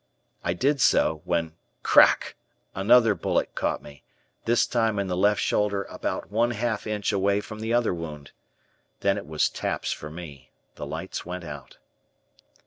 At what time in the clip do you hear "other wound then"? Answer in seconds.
7.75-9.15